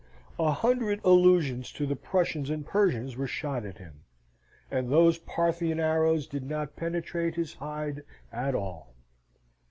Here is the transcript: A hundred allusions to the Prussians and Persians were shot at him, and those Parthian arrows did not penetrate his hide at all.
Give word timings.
A 0.39 0.49
hundred 0.51 0.99
allusions 1.05 1.71
to 1.73 1.85
the 1.85 1.95
Prussians 1.95 2.49
and 2.49 2.65
Persians 2.65 3.15
were 3.15 3.27
shot 3.27 3.65
at 3.65 3.77
him, 3.77 4.01
and 4.71 4.89
those 4.91 5.19
Parthian 5.19 5.79
arrows 5.79 6.25
did 6.25 6.43
not 6.43 6.75
penetrate 6.75 7.35
his 7.35 7.53
hide 7.53 8.01
at 8.33 8.55
all. 8.55 8.95